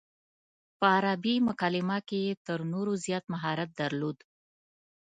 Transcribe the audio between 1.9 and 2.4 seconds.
کې یې